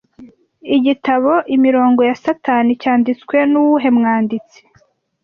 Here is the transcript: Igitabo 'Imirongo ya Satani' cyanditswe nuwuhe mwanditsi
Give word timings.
Igitabo 0.75 1.31
'Imirongo 1.49 1.99
ya 2.09 2.15
Satani' 2.23 2.79
cyanditswe 2.81 3.37
nuwuhe 3.51 3.89
mwanditsi 3.97 4.59